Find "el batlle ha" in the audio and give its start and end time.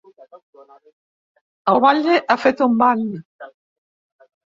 1.73-2.41